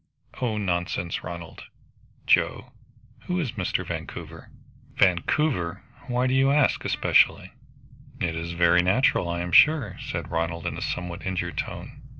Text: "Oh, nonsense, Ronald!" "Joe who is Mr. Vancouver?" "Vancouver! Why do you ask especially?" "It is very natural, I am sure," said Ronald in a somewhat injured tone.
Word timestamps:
"Oh, 0.41 0.57
nonsense, 0.57 1.23
Ronald!" 1.23 1.65
"Joe 2.25 2.71
who 3.25 3.39
is 3.39 3.51
Mr. 3.51 3.85
Vancouver?" 3.85 4.49
"Vancouver! 4.95 5.83
Why 6.07 6.25
do 6.25 6.33
you 6.33 6.49
ask 6.49 6.83
especially?" 6.83 7.51
"It 8.19 8.35
is 8.35 8.53
very 8.53 8.81
natural, 8.81 9.29
I 9.29 9.41
am 9.41 9.51
sure," 9.51 9.97
said 9.99 10.31
Ronald 10.31 10.65
in 10.65 10.75
a 10.75 10.81
somewhat 10.81 11.21
injured 11.23 11.59
tone. 11.59 12.01